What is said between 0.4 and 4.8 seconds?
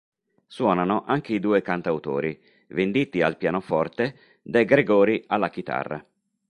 Suonano anche i due cantautori, Venditti al pianoforte, De